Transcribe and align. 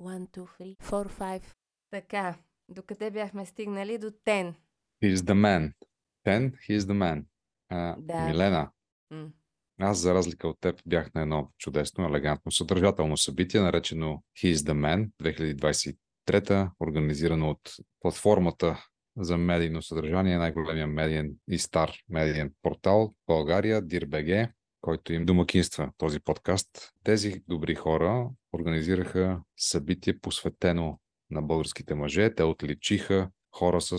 One, 0.00 0.26
two, 0.26 0.46
three, 0.58 0.76
four, 0.82 1.08
five. 1.08 1.42
Така, 1.90 2.34
докъде 2.68 3.10
бяхме 3.10 3.46
стигнали 3.46 3.98
до 3.98 4.10
ten. 4.10 4.54
He 5.02 5.14
is 5.14 5.16
the 5.16 5.34
man. 5.34 5.72
Ten, 6.26 6.52
he 6.68 6.78
is 6.78 6.80
the 6.80 6.92
man. 6.92 7.24
А, 7.68 7.96
Да. 7.98 8.26
Милена, 8.26 8.70
М. 9.10 9.30
аз 9.80 9.98
за 9.98 10.14
разлика 10.14 10.48
от 10.48 10.60
теб 10.60 10.82
бях 10.86 11.14
на 11.14 11.22
едно 11.22 11.50
чудесно, 11.58 12.06
елегантно, 12.08 12.52
съдържателно 12.52 13.16
събитие, 13.16 13.60
наречено 13.60 14.22
He 14.42 14.52
is 14.52 14.54
the 14.54 14.72
Man 14.72 15.10
2023, 16.28 16.70
организирано 16.80 17.50
от 17.50 17.72
платформата 18.00 18.86
за 19.18 19.36
медийно 19.38 19.82
съдържание, 19.82 20.38
най-големия 20.38 20.86
медиен 20.86 21.36
и 21.48 21.58
стар 21.58 21.92
медиен 22.08 22.52
портал 22.62 23.06
в 23.06 23.26
България, 23.26 23.82
DIRBG, 23.82 24.52
който 24.80 25.12
им 25.12 25.26
домакинства 25.26 25.92
този 25.98 26.20
подкаст. 26.20 26.92
Тези 27.04 27.42
добри 27.48 27.74
хора 27.74 28.28
организираха 28.52 29.40
събитие 29.56 30.18
посветено 30.18 30.98
на 31.30 31.42
българските 31.42 31.94
мъже. 31.94 32.34
Те 32.34 32.42
отличиха 32.42 33.30
хора 33.56 33.80
с 33.80 33.98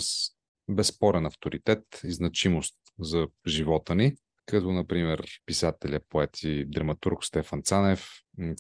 безспорен 0.70 1.26
авторитет 1.26 1.84
и 2.04 2.12
значимост 2.12 2.76
за 3.00 3.28
живота 3.48 3.96
ни, 3.96 4.16
като 4.46 4.72
например 4.72 5.26
писателя, 5.46 6.00
поет 6.10 6.44
и 6.44 6.66
драматург 6.66 7.24
Стефан 7.24 7.64
Цанев, 7.64 8.10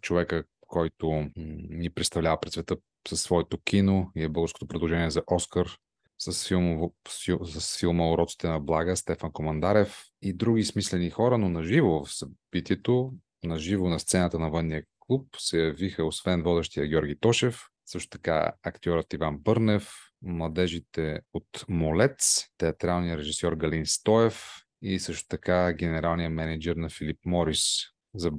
човека, 0.02 0.44
който 0.68 1.30
ни 1.70 1.90
представлява 1.90 2.40
пред 2.40 2.54
света 2.54 2.78
със 3.08 3.22
своето 3.22 3.58
кино 3.58 4.12
и 4.16 4.24
е 4.24 4.30
българското 4.30 4.68
предложение 4.68 5.12
за 5.12 5.24
Оскар 5.28 5.78
с, 6.20 6.48
филмово, 6.48 6.94
с 7.08 7.26
фил- 7.26 7.44
с 7.44 7.80
филма 7.80 8.12
Уроците 8.12 8.48
на 8.48 8.60
блага 8.60 8.96
Стефан 8.96 9.32
Командарев 9.32 10.04
и 10.22 10.34
други 10.34 10.64
смислени 10.64 11.10
хора, 11.10 11.38
но 11.38 11.50
наживо 11.50 12.06
в 12.06 12.14
събитието, 12.14 13.14
наживо 13.44 13.90
на 13.90 14.00
сцената 14.00 14.40
на 14.40 14.50
вънния 14.50 14.84
клуб 15.00 15.28
се 15.38 15.60
явиха 15.62 16.06
освен 16.06 16.44
водещия 16.44 16.88
Георги 16.88 17.20
Тошев, 17.20 17.62
също 17.86 18.10
така 18.10 18.52
актьорът 18.64 19.14
Иван 19.14 19.38
Бърнев, 19.38 19.92
младежите 20.22 21.20
от 21.34 21.66
Молец, 21.70 22.46
театралният 22.58 23.20
режисьор 23.20 23.54
Галин 23.54 23.86
Стоев 23.86 24.44
и 24.82 25.00
също 25.00 25.28
така 25.28 25.74
генералният 25.74 26.34
менеджер 26.34 26.76
на 26.76 26.90
Филип 26.90 27.20
Морис 27.26 27.78
за 28.16 28.32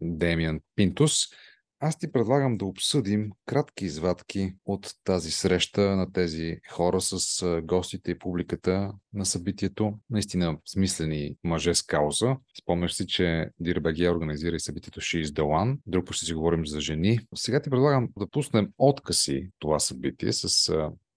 Демиан 0.00 0.60
Пинтус. 0.76 1.22
Аз 1.80 1.98
ти 1.98 2.12
предлагам 2.12 2.56
да 2.56 2.64
обсъдим 2.64 3.30
кратки 3.46 3.84
извадки 3.84 4.54
от 4.64 4.94
тази 5.04 5.30
среща 5.30 5.80
на 5.80 6.12
тези 6.12 6.56
хора 6.70 7.00
с 7.00 7.60
гостите 7.64 8.10
и 8.10 8.18
публиката 8.18 8.92
на 9.12 9.26
събитието. 9.26 9.94
Наистина 10.10 10.58
смислени 10.66 11.36
мъже 11.44 11.74
с 11.74 11.82
кауза. 11.82 12.36
Спомняш 12.62 12.94
си, 12.94 13.06
че 13.06 13.50
Дирбеги 13.60 14.08
организира 14.08 14.56
и 14.56 14.60
събитието 14.60 15.00
She 15.00 15.24
is 15.24 15.26
the 15.26 15.42
One. 15.42 15.78
Друг 15.86 16.12
ще 16.12 16.26
си 16.26 16.34
говорим 16.34 16.66
за 16.66 16.80
жени. 16.80 17.20
Сега 17.34 17.62
ти 17.62 17.70
предлагам 17.70 18.08
да 18.18 18.26
пуснем 18.30 18.68
откъси 18.78 19.50
това 19.58 19.78
събитие 19.78 20.32
с 20.32 20.72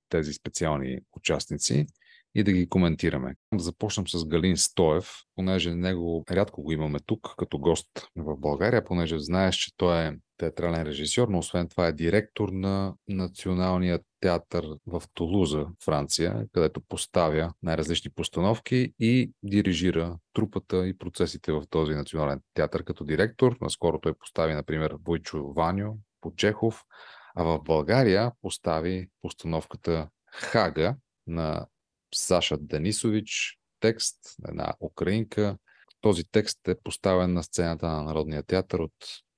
тези 0.09 0.34
специални 0.34 1.00
участници 1.17 1.86
и 2.35 2.43
да 2.43 2.51
ги 2.51 2.69
коментираме. 2.69 3.35
Да 3.53 3.63
започнем 3.63 4.07
с 4.07 4.25
Галин 4.25 4.57
Стоев, 4.57 5.11
понеже 5.35 5.75
него 5.75 6.23
рядко 6.31 6.63
го 6.63 6.71
имаме 6.71 6.99
тук 7.05 7.35
като 7.37 7.59
гост 7.59 7.87
в 8.15 8.37
България, 8.37 8.85
понеже 8.85 9.19
знаеш, 9.19 9.55
че 9.55 9.77
той 9.77 10.07
е 10.07 10.13
театрален 10.37 10.83
режисьор, 10.83 11.27
но 11.27 11.37
освен 11.37 11.67
това 11.67 11.87
е 11.87 11.91
директор 11.91 12.49
на 12.49 12.93
Националния 13.07 13.99
театър 14.19 14.65
в 14.87 15.03
Тулуза, 15.13 15.65
Франция, 15.85 16.45
където 16.53 16.81
поставя 16.81 17.53
най-различни 17.63 18.11
постановки 18.11 18.93
и 18.99 19.31
дирижира 19.43 20.17
трупата 20.33 20.87
и 20.87 20.97
процесите 20.97 21.52
в 21.52 21.63
този 21.69 21.93
национален 21.93 22.39
театър 22.53 22.83
като 22.83 23.03
директор. 23.03 23.57
Наскоро 23.61 23.99
той 23.99 24.13
постави, 24.13 24.53
например, 24.53 24.95
Войчо 25.05 25.53
Ваню 25.53 25.97
по 26.21 26.35
Чехов, 26.35 26.83
а 27.35 27.43
в 27.43 27.59
България 27.63 28.31
постави 28.41 29.07
постановката 29.21 30.09
Хага 30.31 30.95
на 31.27 31.65
Саша 32.16 32.58
Денисович, 32.58 33.58
текст 33.80 34.17
на 34.40 34.50
една 34.50 34.73
украинка. 34.80 35.58
Този 36.02 36.23
текст 36.23 36.67
е 36.67 36.76
поставен 36.83 37.33
на 37.33 37.44
сцената 37.44 37.88
на 37.88 38.04
Народния 38.04 38.44
театър 38.44 38.80
от 38.80 38.94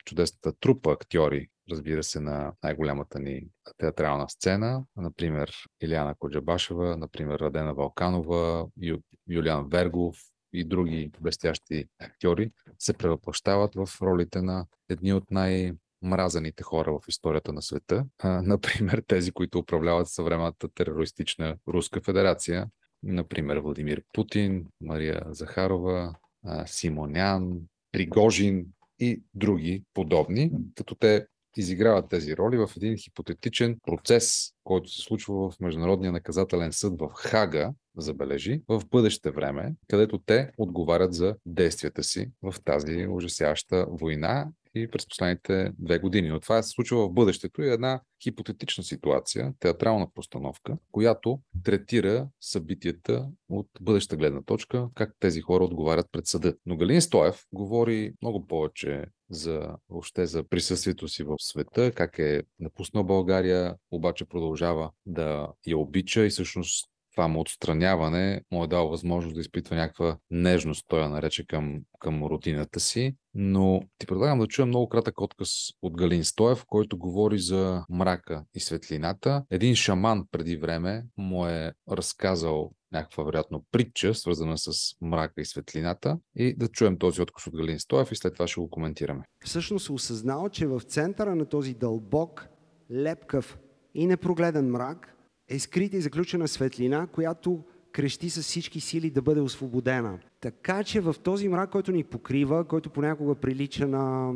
чудесната 0.06 0.60
трупа 0.60 0.92
актьори, 0.92 1.48
разбира 1.72 2.04
се, 2.04 2.20
на 2.20 2.54
най-голямата 2.64 3.20
ни 3.20 3.48
театрална 3.78 4.30
сцена. 4.30 4.86
Например, 4.98 5.56
Иляна 5.82 6.16
Коджабашева, 6.16 6.98
например, 6.98 7.40
Радена 7.40 7.74
Валканова, 7.74 8.68
Ю, 8.78 8.98
Юлиан 9.30 9.70
Вергов 9.70 10.18
и 10.54 10.64
други 10.64 11.12
блестящи 11.22 11.86
актьори 12.00 12.52
се 12.80 12.94
превъплащават 12.94 13.76
в 13.76 14.02
ролите 14.02 14.42
на 14.42 14.66
едни 14.90 15.14
от 15.14 15.32
най- 15.32 15.74
мразените 16.04 16.64
хора 16.64 16.92
в 16.92 17.08
историята 17.08 17.54
на 17.54 17.62
света. 17.62 18.06
А, 18.20 18.42
например, 18.46 19.04
тези, 19.08 19.32
които 19.32 19.60
управляват 19.60 20.08
съвременната 20.08 20.68
терористична 20.68 21.58
Руска 21.68 22.02
федерация. 22.02 22.68
Например, 23.04 23.58
Владимир 23.58 24.04
Путин, 24.14 24.66
Мария 24.82 25.24
Захарова, 25.30 26.16
а, 26.46 26.68
Симонян, 26.68 27.60
Пригожин 27.92 28.66
и 29.00 29.24
други 29.34 29.84
подобни, 29.94 30.52
като 30.76 30.96
те 30.96 31.26
изиграват 31.58 32.10
тези 32.10 32.38
роли 32.38 32.58
в 32.58 32.70
един 32.78 32.98
хипотетичен 32.98 33.80
процес, 33.86 34.54
който 34.64 34.90
се 34.90 35.02
случва 35.02 35.50
в 35.50 35.60
Международния 35.60 36.12
наказателен 36.12 36.72
съд 36.72 36.94
в 37.00 37.10
Хага, 37.16 37.74
забележи, 37.98 38.62
в 38.68 38.82
бъдеще 38.92 39.32
време, 39.32 39.76
където 39.88 40.18
те 40.18 40.52
отговарят 40.58 41.14
за 41.14 41.36
действията 41.46 42.04
си 42.04 42.32
в 42.42 42.56
тази 42.66 43.08
ужасяваща 43.10 43.86
война 43.90 44.48
и 44.76 44.88
през 44.88 45.08
последните 45.08 45.72
две 45.80 46.00
години. 46.00 46.30
Но 46.30 46.40
това 46.40 46.64
се 46.64 46.70
случва 46.70 47.08
в 47.08 47.14
бъдещето 47.14 47.62
и 47.62 47.70
е 47.70 47.74
една 47.74 48.02
хипотетична 48.24 48.84
ситуация, 48.84 49.54
театрална 49.60 50.08
постановка, 50.14 50.78
която 50.92 51.40
третира 51.64 52.28
събитията 52.42 53.28
от 53.50 53.68
бъдеща 53.82 54.18
гледна 54.18 54.42
точка, 54.42 54.90
как 54.96 55.16
тези 55.20 55.42
хора 55.42 55.64
отговарят 55.64 56.08
пред 56.12 56.28
съда. 56.28 56.54
Но 56.66 56.78
Галин 56.78 57.02
Стоев 57.02 57.44
говори 57.54 58.14
много 58.22 58.48
повече 58.48 59.06
за 59.30 59.76
въобще 59.90 60.26
за 60.26 60.44
присъствието 60.44 61.08
си 61.08 61.24
в 61.24 61.36
света, 61.40 61.92
как 61.92 62.20
е 62.20 62.44
напуснал 62.60 63.04
България, 63.04 63.76
обаче 63.92 64.26
продължава 64.26 64.92
да 65.06 65.48
я 65.68 65.78
обича 65.78 66.26
и 66.26 66.30
всъщност 66.30 66.93
това 67.16 67.28
му 67.28 67.40
отстраняване 67.40 68.42
му 68.52 68.64
е 68.64 68.68
дало 68.68 68.90
възможност 68.90 69.36
да 69.36 69.42
изпитва 69.42 69.76
някаква 69.76 70.18
нежност, 70.32 70.86
той 70.88 71.02
я 71.02 71.10
нарече 71.10 71.48
към, 71.48 71.82
към 72.00 72.24
рутината 72.24 72.80
си. 72.80 73.16
Но 73.34 73.82
ти 73.98 74.08
предлагам 74.08 74.40
да 74.40 74.48
чуем 74.48 74.68
много 74.68 74.90
кратък 74.90 75.22
отказ 75.22 75.50
от 75.82 75.98
Галин 75.98 76.24
Стоев, 76.24 76.66
който 76.68 76.98
говори 76.98 77.40
за 77.40 77.86
мрака 77.90 78.44
и 78.56 78.60
светлината. 78.60 79.44
Един 79.50 79.76
шаман 79.76 80.26
преди 80.32 80.58
време 80.58 81.06
му 81.18 81.48
е 81.48 81.74
разказал 81.92 82.72
някаква 82.92 83.24
вероятно 83.24 83.66
притча, 83.72 84.14
свързана 84.14 84.58
с 84.58 84.72
мрака 85.02 85.42
и 85.42 85.46
светлината. 85.46 86.18
И 86.36 86.56
да 86.58 86.68
чуем 86.68 86.98
този 86.98 87.22
отказ 87.22 87.48
от 87.48 87.56
Галин 87.58 87.80
Стоев 87.80 88.12
и 88.12 88.16
след 88.16 88.34
това 88.34 88.48
ще 88.48 88.62
го 88.62 88.70
коментираме. 88.70 89.24
всъщност 89.46 89.90
осъзнал, 89.90 90.50
че 90.50 90.68
в 90.68 90.82
центъра 90.82 91.36
на 91.36 91.46
този 91.46 91.74
дълбок, 91.74 92.48
лепкав 92.92 93.60
и 93.94 94.08
непрогледен 94.08 94.72
мрак 94.72 95.13
е 95.56 95.60
скрита 95.60 95.98
и 95.98 96.02
заключена 96.02 96.48
светлина, 96.48 97.08
която 97.08 97.64
крещи 97.92 98.30
с 98.30 98.42
всички 98.42 98.80
сили 98.80 99.10
да 99.10 99.22
бъде 99.22 99.42
освободена. 99.42 100.20
Така 100.42 100.84
че 100.84 101.02
в 101.02 101.16
този 101.24 101.50
мрак, 101.50 101.70
който 101.70 101.92
ни 101.92 102.04
покрива, 102.04 102.66
който 102.66 102.90
понякога 102.90 103.36
прилича 103.36 103.88
на, 103.88 104.34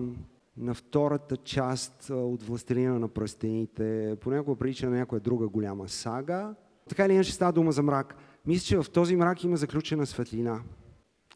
на 0.58 0.74
втората 0.74 1.38
част 1.38 2.10
от 2.10 2.44
Властелина 2.44 3.00
на 3.00 3.08
пръстените, 3.08 4.16
понякога 4.22 4.60
прилича 4.60 4.90
на 4.90 4.98
някоя 4.98 5.22
друга 5.22 5.48
голяма 5.48 5.90
сага, 5.90 6.56
така 6.90 7.06
или 7.06 7.14
иначе 7.14 7.34
става 7.34 7.52
дума 7.52 7.72
за 7.72 7.84
мрак. 7.84 8.16
Мисля, 8.46 8.66
че 8.66 8.78
в 8.78 8.90
този 8.92 9.16
мрак 9.16 9.44
има 9.44 9.58
заключена 9.58 10.06
светлина. 10.06 10.62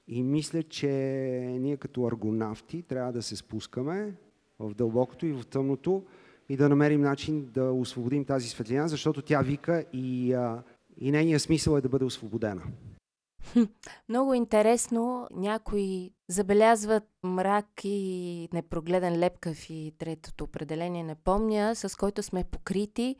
И 0.07 0.23
мисля, 0.23 0.63
че 0.63 0.87
ние 1.59 1.77
като 1.77 2.05
аргонавти 2.05 2.81
трябва 2.81 3.11
да 3.11 3.21
се 3.21 3.35
спускаме 3.35 4.13
в 4.59 4.73
дълбокото 4.73 5.25
и 5.25 5.33
в 5.33 5.45
тъмното 5.45 6.03
и 6.49 6.57
да 6.57 6.69
намерим 6.69 7.01
начин 7.01 7.45
да 7.53 7.71
освободим 7.71 8.25
тази 8.25 8.49
светлина, 8.49 8.87
защото 8.87 9.21
тя 9.21 9.41
вика 9.41 9.85
и, 9.93 10.33
а, 10.33 10.63
и 10.97 11.11
нейният 11.11 11.41
смисъл 11.41 11.77
е 11.77 11.81
да 11.81 11.89
бъде 11.89 12.05
освободена. 12.05 12.61
Много 14.09 14.33
интересно. 14.33 15.27
Някои 15.31 16.11
забелязват 16.27 17.03
мрак 17.23 17.65
и 17.83 18.49
непрогледен 18.53 19.19
лепкав 19.19 19.69
и 19.69 19.93
третото 19.97 20.43
определение 20.43 21.03
не 21.03 21.15
помня, 21.15 21.75
с 21.75 21.97
който 21.97 22.23
сме 22.23 22.43
покрити. 22.43 23.15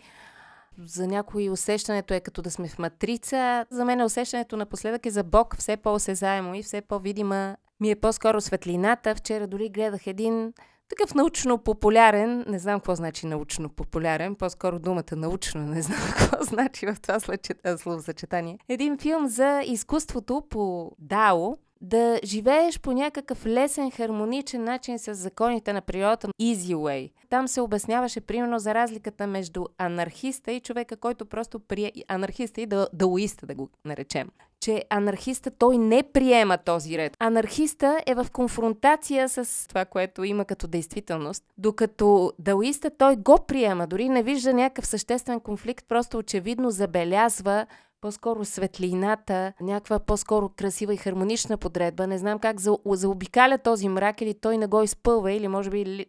За 0.77 1.07
някои 1.07 1.49
усещането 1.49 2.13
е 2.13 2.19
като 2.19 2.41
да 2.41 2.51
сме 2.51 2.67
в 2.67 2.79
матрица. 2.79 3.65
За 3.69 3.85
мен 3.85 4.01
усещането 4.01 4.57
напоследък 4.57 5.05
е 5.05 5.09
за 5.09 5.23
Бог 5.23 5.55
все 5.57 5.77
по-осезаемо 5.77 6.55
и 6.55 6.63
все 6.63 6.81
по-видима. 6.81 7.57
Ми 7.79 7.91
е 7.91 7.95
по-скоро 7.95 8.41
светлината. 8.41 9.15
Вчера 9.15 9.47
дори 9.47 9.69
гледах 9.69 10.07
един 10.07 10.53
такъв 10.91 11.15
научно-популярен, 11.15 12.45
не 12.47 12.59
знам 12.59 12.79
какво 12.79 12.95
значи 12.95 13.25
научно-популярен, 13.25 14.35
по-скоро 14.35 14.79
думата 14.79 15.15
научно, 15.15 15.61
не 15.61 15.81
знам 15.81 15.99
какво 16.17 16.43
значи 16.43 16.85
в 16.85 16.95
това 17.01 17.19
словосъчетание. 17.77 18.57
Един 18.69 18.97
филм 18.97 19.27
за 19.27 19.61
изкуството 19.65 20.43
по 20.49 20.91
Дао, 20.99 21.57
да 21.81 22.19
живееш 22.23 22.79
по 22.79 22.91
някакъв 22.91 23.45
лесен, 23.45 23.91
хармоничен 23.91 24.63
начин 24.63 24.99
с 24.99 25.13
законите 25.13 25.73
на 25.73 25.81
природата. 25.81 26.27
Easy 26.41 26.75
way. 26.75 27.11
Там 27.29 27.47
се 27.47 27.61
обясняваше 27.61 28.21
примерно 28.21 28.59
за 28.59 28.73
разликата 28.73 29.27
между 29.27 29.65
анархиста 29.77 30.51
и 30.51 30.59
човека, 30.59 30.97
който 30.97 31.25
просто 31.25 31.59
прие... 31.59 31.91
Анархиста 32.07 32.61
и 32.61 32.65
да, 32.65 32.87
даоиста, 32.93 33.45
да 33.45 33.55
го 33.55 33.69
наречем 33.85 34.29
че 34.61 34.83
анархиста 34.89 35.51
той 35.51 35.77
не 35.77 36.03
приема 36.03 36.57
този 36.57 36.97
ред. 36.97 37.17
Анархиста 37.19 38.01
е 38.05 38.15
в 38.15 38.27
конфронтация 38.33 39.29
с 39.29 39.67
това, 39.67 39.85
което 39.85 40.23
има 40.23 40.45
като 40.45 40.67
действителност, 40.67 41.43
докато 41.57 42.33
даоиста 42.39 42.89
той 42.97 43.15
го 43.15 43.37
приема, 43.47 43.87
дори 43.87 44.09
не 44.09 44.23
вижда 44.23 44.53
някакъв 44.53 44.87
съществен 44.87 45.39
конфликт, 45.39 45.85
просто 45.87 46.17
очевидно 46.17 46.71
забелязва 46.71 47.65
по-скоро 48.01 48.45
светлината, 48.45 49.53
някаква 49.61 49.99
по-скоро 49.99 50.49
красива 50.49 50.93
и 50.93 50.97
хармонична 50.97 51.57
подредба. 51.57 52.07
Не 52.07 52.17
знам 52.17 52.39
как 52.39 52.59
за, 52.59 52.77
заобикаля 52.85 53.57
този 53.57 53.89
мрак 53.89 54.21
или 54.21 54.33
той 54.33 54.57
не 54.57 54.67
го 54.67 54.83
изпълва, 54.83 55.31
или 55.31 55.47
може 55.47 55.69
би 55.69 56.05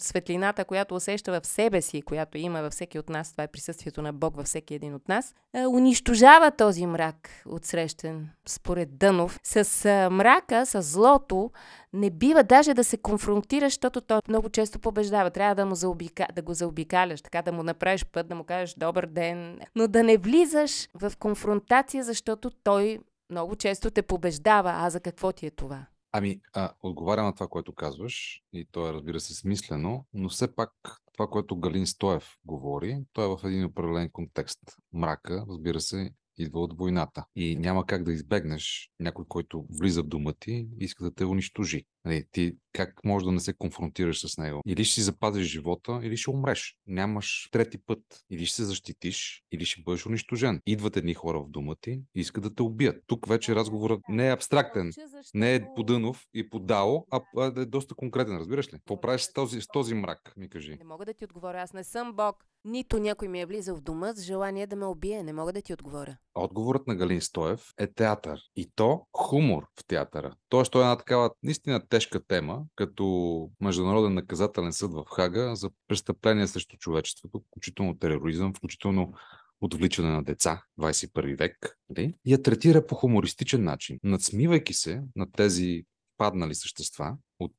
светлината, 0.00 0.64
която 0.64 0.94
усеща 0.94 1.40
в 1.40 1.46
себе 1.46 1.82
си, 1.82 2.02
която 2.02 2.38
има 2.38 2.62
във 2.62 2.72
всеки 2.72 2.98
от 2.98 3.08
нас, 3.08 3.32
това 3.32 3.44
е 3.44 3.48
присъствието 3.48 4.02
на 4.02 4.12
Бог 4.12 4.36
във 4.36 4.46
всеки 4.46 4.74
един 4.74 4.94
от 4.94 5.08
нас, 5.08 5.34
унищожава 5.68 6.50
този 6.50 6.86
мрак, 6.86 7.30
отсрещен 7.46 8.28
според 8.46 8.96
Дънов. 8.98 9.40
С 9.42 9.84
мрака, 10.10 10.66
с 10.66 10.82
злото, 10.82 11.50
не 11.92 12.10
бива 12.10 12.44
даже 12.44 12.74
да 12.74 12.84
се 12.84 12.96
конфронтираш, 12.96 13.72
защото 13.72 14.00
той 14.00 14.20
много 14.28 14.48
често 14.48 14.78
побеждава. 14.78 15.30
Трябва 15.30 15.54
да, 15.54 15.66
му 15.66 15.74
заобика... 15.74 16.26
да 16.34 16.42
го 16.42 16.54
заобикаляш, 16.54 17.22
така 17.22 17.42
да 17.42 17.52
му 17.52 17.62
направиш 17.62 18.06
път, 18.06 18.28
да 18.28 18.34
му 18.34 18.44
кажеш 18.44 18.74
добър 18.74 19.06
ден, 19.06 19.60
но 19.76 19.88
да 19.88 20.02
не 20.02 20.16
влизаш 20.16 20.88
в 20.94 21.12
конфронтация, 21.18 22.04
защото 22.04 22.50
той 22.50 22.98
много 23.30 23.56
често 23.56 23.90
те 23.90 24.02
побеждава. 24.02 24.72
А 24.76 24.90
за 24.90 25.00
какво 25.00 25.32
ти 25.32 25.46
е 25.46 25.50
това? 25.50 25.86
Ами, 26.12 26.40
а, 26.54 26.72
отговаря 26.82 27.22
на 27.22 27.34
това, 27.34 27.46
което 27.48 27.74
казваш, 27.74 28.42
и 28.52 28.66
то 28.72 28.88
е, 28.88 28.92
разбира 28.92 29.20
се, 29.20 29.34
смислено, 29.34 30.04
но 30.14 30.28
все 30.28 30.54
пак 30.54 30.70
това, 31.12 31.26
което 31.26 31.56
Галин 31.56 31.86
Стоев 31.86 32.36
говори, 32.44 33.04
то 33.12 33.24
е 33.24 33.36
в 33.36 33.48
един 33.48 33.64
определен 33.64 34.10
контекст. 34.10 34.60
Мрака, 34.92 35.44
разбира 35.48 35.80
се, 35.80 36.10
идва 36.38 36.60
от 36.60 36.78
войната. 36.78 37.24
И 37.36 37.56
няма 37.56 37.86
как 37.86 38.04
да 38.04 38.12
избегнеш 38.12 38.90
някой, 39.00 39.24
който 39.28 39.66
влиза 39.80 40.02
в 40.02 40.06
дома 40.06 40.32
ти 40.40 40.52
и 40.52 40.84
иска 40.84 41.04
да 41.04 41.14
те 41.14 41.24
унищожи. 41.24 41.84
Нали, 42.04 42.24
ти 42.32 42.52
как 42.72 43.04
можеш 43.04 43.24
да 43.26 43.32
не 43.32 43.40
се 43.40 43.52
конфронтираш 43.52 44.26
с 44.26 44.38
него? 44.38 44.60
Или 44.66 44.84
ще 44.84 44.94
си 44.94 45.00
запазиш 45.00 45.46
живота, 45.46 46.00
или 46.02 46.16
ще 46.16 46.30
умреш. 46.30 46.76
Нямаш 46.86 47.48
трети 47.52 47.78
път. 47.78 47.98
Или 48.30 48.46
ще 48.46 48.56
се 48.56 48.64
защитиш, 48.64 49.42
или 49.52 49.64
ще 49.64 49.82
бъдеш 49.82 50.06
унищожен. 50.06 50.60
Идват 50.66 50.96
едни 50.96 51.14
хора 51.14 51.40
в 51.40 51.48
дома 51.48 51.74
ти 51.80 51.90
и 51.90 52.20
искат 52.20 52.42
да 52.42 52.54
те 52.54 52.62
убият. 52.62 53.04
Тук 53.06 53.28
вече 53.28 53.54
разговорът 53.54 54.00
не 54.08 54.28
е 54.28 54.32
абстрактен, 54.32 54.92
не 55.34 55.54
е 55.54 55.64
подънов 55.76 56.24
и 56.34 56.50
подао, 56.50 57.06
а 57.10 57.20
е 57.56 57.64
доста 57.64 57.94
конкретен, 57.94 58.36
разбираш 58.36 58.66
ли? 58.66 58.70
Какво 58.70 59.00
правиш 59.00 59.20
с 59.20 59.32
този, 59.32 59.60
с 59.60 59.66
този 59.66 59.94
мрак, 59.94 60.32
ми 60.36 60.48
кажи? 60.48 60.76
Не 60.78 60.84
мога 60.84 61.04
да 61.04 61.14
ти 61.14 61.24
отговоря, 61.24 61.62
аз 61.62 61.72
не 61.72 61.84
съм 61.84 62.12
Бог. 62.12 62.44
Нито 62.64 62.98
някой 62.98 63.28
ми 63.28 63.40
е 63.40 63.46
влизал 63.46 63.76
в 63.76 63.80
дома 63.80 64.12
с 64.14 64.22
желание 64.22 64.66
да 64.66 64.76
ме 64.76 64.86
убие. 64.86 65.22
Не 65.22 65.32
мога 65.32 65.52
да 65.52 65.62
ти 65.62 65.72
отговоря. 65.72 66.16
Отговорът 66.34 66.86
на 66.86 66.94
Галин 66.94 67.20
Стоев 67.20 67.72
е 67.78 67.86
театър. 67.86 68.40
И 68.56 68.70
то 68.74 69.06
хумор 69.12 69.66
в 69.80 69.84
театъра. 69.86 70.34
Тоест, 70.48 70.72
той 70.72 70.82
е 70.82 70.84
една 70.84 70.96
такава 70.96 71.30
наистина 71.42 71.88
тежка 71.88 72.26
тема, 72.26 72.62
като 72.74 73.50
Международен 73.60 74.14
наказателен 74.14 74.72
съд 74.72 74.92
в 74.92 75.04
Хага 75.06 75.56
за 75.56 75.70
престъпления 75.88 76.48
срещу 76.48 76.76
човечеството, 76.76 77.40
включително 77.40 77.98
тероризъм, 77.98 78.54
включително 78.54 79.12
отвличане 79.60 80.10
на 80.10 80.22
деца, 80.22 80.62
21 80.80 81.38
век, 81.38 81.78
нали? 81.90 82.14
я 82.26 82.42
третира 82.42 82.86
по 82.86 82.94
хумористичен 82.94 83.64
начин, 83.64 83.98
надсмивайки 84.04 84.74
се 84.74 85.02
на 85.16 85.32
тези 85.32 85.84
паднали 86.22 86.54
същества 86.54 87.16
от 87.40 87.54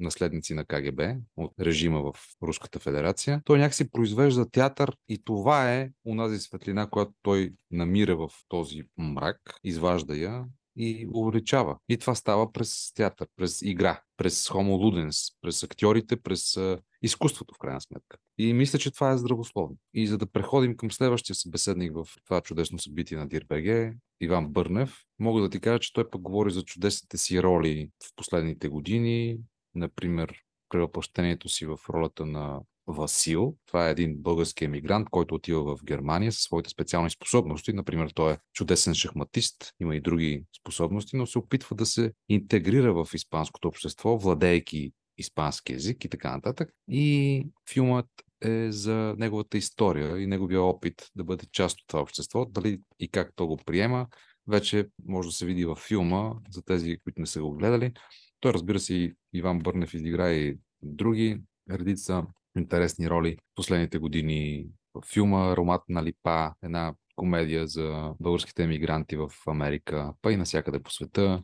наследници 0.00 0.54
на 0.54 0.64
КГБ, 0.64 1.00
от 1.36 1.52
режима 1.60 2.02
в 2.02 2.12
Руската 2.42 2.78
федерация, 2.78 3.42
той 3.44 3.58
някакси 3.58 3.90
произвежда 3.90 4.50
театър 4.50 4.96
и 5.08 5.24
това 5.24 5.74
е 5.74 5.90
унази 6.04 6.38
светлина, 6.38 6.90
която 6.90 7.12
той 7.22 7.52
намира 7.70 8.16
в 8.16 8.30
този 8.48 8.82
мрак, 8.98 9.38
изважда 9.64 10.16
я 10.16 10.44
и 10.76 11.08
увеличава. 11.14 11.78
И 11.88 11.98
това 11.98 12.14
става 12.14 12.52
през 12.52 12.92
театър, 12.94 13.28
през 13.36 13.62
игра, 13.62 14.00
през 14.16 14.48
Homo 14.48 14.76
Ludens, 14.76 15.34
през 15.42 15.62
актьорите, 15.62 16.16
през 16.16 16.58
изкуството 17.04 17.54
в 17.54 17.58
крайна 17.58 17.80
сметка. 17.80 18.16
И 18.38 18.52
мисля, 18.52 18.78
че 18.78 18.90
това 18.90 19.10
е 19.12 19.18
здравословно. 19.18 19.76
И 19.94 20.06
за 20.06 20.18
да 20.18 20.26
преходим 20.26 20.76
към 20.76 20.90
следващия 20.90 21.36
събеседник 21.36 21.92
в 21.94 22.06
това 22.24 22.40
чудесно 22.40 22.78
събитие 22.78 23.18
на 23.18 23.28
Дирбеге, 23.28 23.92
Иван 24.20 24.48
Бърнев, 24.48 24.96
мога 25.18 25.42
да 25.42 25.50
ти 25.50 25.60
кажа, 25.60 25.78
че 25.78 25.92
той 25.92 26.10
пък 26.10 26.22
говори 26.22 26.50
за 26.50 26.62
чудесните 26.62 27.18
си 27.18 27.42
роли 27.42 27.90
в 28.04 28.16
последните 28.16 28.68
години, 28.68 29.38
например, 29.74 30.34
превъплъщението 30.68 31.48
си 31.48 31.66
в 31.66 31.78
ролята 31.90 32.26
на 32.26 32.60
Васил. 32.86 33.56
Това 33.66 33.88
е 33.88 33.90
един 33.90 34.16
български 34.16 34.64
емигрант, 34.64 35.08
който 35.10 35.34
отива 35.34 35.76
в 35.76 35.84
Германия 35.84 36.32
със 36.32 36.42
своите 36.42 36.70
специални 36.70 37.10
способности. 37.10 37.72
Например, 37.72 38.10
той 38.14 38.32
е 38.32 38.38
чудесен 38.52 38.94
шахматист, 38.94 39.72
има 39.80 39.96
и 39.96 40.00
други 40.00 40.44
способности, 40.60 41.16
но 41.16 41.26
се 41.26 41.38
опитва 41.38 41.76
да 41.76 41.86
се 41.86 42.12
интегрира 42.28 42.92
в 42.92 43.14
испанското 43.14 43.68
общество, 43.68 44.18
владейки 44.18 44.92
испански 45.18 45.72
язик 45.72 46.04
и 46.04 46.08
така 46.08 46.30
нататък. 46.30 46.70
И 46.88 47.46
филмът 47.72 48.06
е 48.44 48.72
за 48.72 49.14
неговата 49.18 49.58
история 49.58 50.18
и 50.18 50.26
неговия 50.26 50.62
опит 50.62 51.10
да 51.16 51.24
бъде 51.24 51.46
част 51.52 51.80
от 51.80 51.86
това 51.86 52.00
общество. 52.02 52.44
Дали 52.44 52.80
и 52.98 53.08
как 53.08 53.32
то 53.36 53.46
го 53.46 53.56
приема, 53.56 54.06
вече 54.46 54.88
може 55.06 55.28
да 55.28 55.32
се 55.32 55.46
види 55.46 55.64
във 55.64 55.78
филма, 55.78 56.32
за 56.50 56.62
тези, 56.62 56.98
които 57.04 57.20
не 57.20 57.26
са 57.26 57.40
го 57.40 57.52
гледали. 57.52 57.92
Той, 58.40 58.52
разбира 58.52 58.80
се, 58.80 59.14
Иван 59.32 59.58
Бърнев 59.58 59.94
изигра 59.94 60.32
и 60.32 60.58
други 60.82 61.40
редица 61.70 62.26
интересни 62.56 63.10
роли 63.10 63.36
последните 63.54 63.98
години. 63.98 64.66
В 64.94 65.02
филма 65.12 65.52
Аромат 65.52 65.82
на 65.88 66.02
липа, 66.02 66.52
една 66.62 66.94
комедия 67.16 67.66
за 67.66 68.14
българските 68.20 68.62
емигранти 68.62 69.16
в 69.16 69.30
Америка, 69.46 70.14
па 70.22 70.32
и 70.32 70.36
навсякъде 70.36 70.82
по 70.82 70.90
света. 70.90 71.42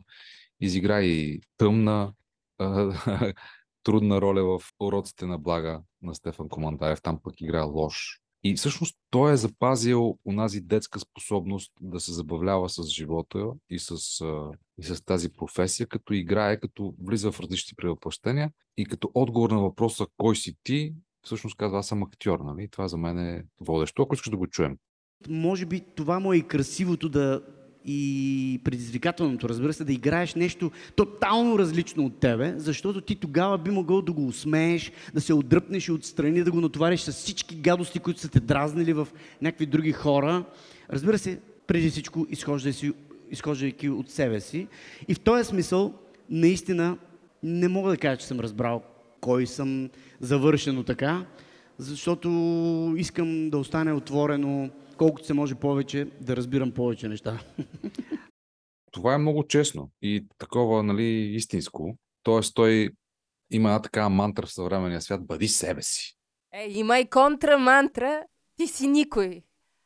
Изигра 0.59 1.03
и 1.03 1.41
тъмна, 1.57 2.13
трудна 3.83 4.21
роля 4.21 4.43
в 4.43 4.61
Уроците 4.79 5.25
на 5.25 5.37
блага 5.37 5.81
на 6.01 6.15
Стефан 6.15 6.49
Командаев. 6.49 7.01
Там 7.01 7.19
пък 7.23 7.41
играе 7.41 7.63
лош. 7.63 8.21
И 8.43 8.55
всъщност 8.55 8.97
той 9.09 9.33
е 9.33 9.37
запазил 9.37 10.17
онази 10.25 10.61
детска 10.61 10.99
способност 10.99 11.71
да 11.81 11.99
се 11.99 12.13
забавлява 12.13 12.69
с 12.69 12.83
живота 12.83 13.51
и 13.69 13.79
с, 13.79 13.95
и 14.77 14.83
с 14.83 15.05
тази 15.05 15.33
професия, 15.33 15.87
като 15.87 16.13
играе, 16.13 16.59
като 16.59 16.93
влиза 17.03 17.31
в 17.31 17.39
различни 17.39 17.75
превъплъщения 17.75 18.51
и 18.77 18.85
като 18.85 19.11
отговор 19.13 19.51
на 19.51 19.61
въпроса 19.61 20.05
кой 20.17 20.35
си 20.35 20.55
ти, 20.63 20.93
всъщност 21.25 21.57
казва 21.57 21.79
аз 21.79 21.87
съм 21.87 22.03
актьор. 22.03 22.39
Нали? 22.39 22.67
Това 22.67 22.87
за 22.87 22.97
мен 22.97 23.19
е 23.19 23.43
водещо, 23.59 24.01
ако 24.01 24.15
искаш 24.15 24.29
да 24.29 24.37
го 24.37 24.47
чуем. 24.47 24.77
Може 25.29 25.65
би 25.65 25.81
това 25.95 26.19
му 26.19 26.33
е 26.33 26.37
и 26.37 26.47
красивото 26.47 27.09
да 27.09 27.41
и 27.85 28.59
предизвикателното, 28.63 29.49
разбира 29.49 29.73
се, 29.73 29.83
да 29.83 29.93
играеш 29.93 30.35
нещо 30.35 30.71
тотално 30.95 31.59
различно 31.59 32.05
от 32.05 32.19
тебе, 32.19 32.53
защото 32.57 33.01
ти 33.01 33.15
тогава 33.15 33.57
би 33.57 33.71
могъл 33.71 34.01
да 34.01 34.11
го 34.11 34.27
усмееш, 34.27 34.91
да 35.13 35.21
се 35.21 35.33
отдръпнеш 35.33 35.87
и 35.87 35.91
отстрани, 35.91 36.43
да 36.43 36.51
го 36.51 36.61
натовариш 36.61 37.01
с 37.01 37.11
всички 37.11 37.55
гадости, 37.55 37.99
които 37.99 38.19
са 38.19 38.29
те 38.29 38.39
дразнили 38.39 38.93
в 38.93 39.07
някакви 39.41 39.65
други 39.65 39.91
хора. 39.91 40.43
Разбира 40.89 41.17
се, 41.17 41.39
преди 41.67 41.89
всичко 41.89 42.27
изхождайки, 42.29 42.91
изхождайки 43.31 43.89
от 43.89 44.09
себе 44.09 44.39
си. 44.39 44.67
И 45.07 45.13
в 45.13 45.19
този 45.19 45.43
смисъл, 45.43 45.93
наистина, 46.29 46.97
не 47.43 47.67
мога 47.67 47.89
да 47.89 47.97
кажа, 47.97 48.17
че 48.17 48.27
съм 48.27 48.39
разбрал 48.39 48.83
кой 49.21 49.47
съм 49.47 49.89
завършено 50.19 50.83
така, 50.83 51.25
защото 51.77 52.29
искам 52.97 53.49
да 53.49 53.57
остане 53.57 53.93
отворено 53.93 54.69
колкото 55.01 55.25
се 55.25 55.33
може 55.33 55.55
повече, 55.55 56.07
да 56.21 56.35
разбирам 56.35 56.71
повече 56.71 57.07
неща. 57.07 57.39
Това 58.91 59.13
е 59.13 59.17
много 59.17 59.47
честно 59.47 59.91
и 60.01 60.27
такова, 60.37 60.83
нали, 60.83 61.03
истинско. 61.35 61.97
Тоест, 62.23 62.55
той 62.55 62.89
има 63.51 63.69
една 63.69 63.81
такава 63.81 64.09
мантра 64.09 64.45
в 64.45 64.53
съвременния 64.53 65.01
свят, 65.01 65.27
бъди 65.27 65.47
себе 65.47 65.81
си. 65.81 66.17
Е, 66.53 66.67
има 66.69 66.99
и 66.99 67.09
контрамантра, 67.09 68.23
ти 68.57 68.67
си 68.67 68.87
никой. 68.87 69.43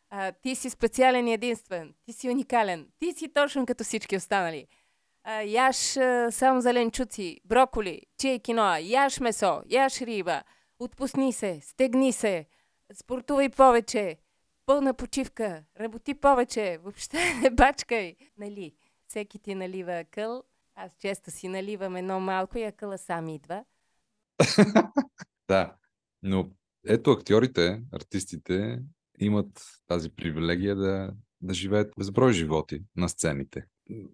А, 0.10 0.32
ти 0.32 0.56
си 0.56 0.70
специален 0.70 1.28
и 1.28 1.34
единствен. 1.34 1.94
Ти 2.06 2.14
си 2.14 2.30
уникален. 2.30 2.88
Ти 3.00 3.14
си 3.14 3.34
точно 3.34 3.66
като 3.66 3.84
всички 3.84 4.18
останали. 4.18 4.68
А, 5.24 5.42
яш 5.42 5.98
а, 5.98 6.32
само 6.32 6.62
зеленчуци, 6.62 7.40
броколи, 7.46 8.02
чие 8.18 8.40
киноа, 8.40 8.80
яш 8.80 9.20
месо, 9.20 9.62
яш 9.70 10.02
риба. 10.02 10.44
Отпусни 10.80 11.34
се, 11.34 11.60
стегни 11.62 12.12
се, 12.12 12.46
спортувай 12.94 13.50
повече, 13.50 14.18
пълна 14.66 14.94
почивка, 14.94 15.64
работи 15.80 16.14
повече, 16.14 16.80
въобще 16.84 17.18
не 17.42 17.50
бачкай. 17.50 18.16
Нали, 18.38 18.74
всеки 19.08 19.40
ти 19.40 19.56
налива 19.56 20.00
акъл, 20.00 20.44
аз 20.76 20.92
често 21.00 21.32
си 21.32 21.48
наливам 21.48 21.96
едно 21.96 22.20
малко 22.20 22.58
и 22.58 22.64
акъла 22.64 22.98
сам 22.98 23.30
идва. 23.30 23.64
да, 25.48 25.76
но 26.24 26.50
ето 26.88 27.12
актьорите, 27.12 27.82
артистите 27.94 28.80
имат 29.20 29.66
тази 29.88 30.10
привилегия 30.10 30.76
да, 30.76 31.14
да 31.42 31.54
живеят 31.54 31.94
безброй 32.00 32.34
животи 32.34 32.84
на 32.96 33.10
сцените. 33.10 33.66